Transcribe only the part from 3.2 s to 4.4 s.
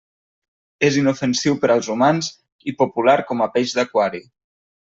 com a peix d'aquari.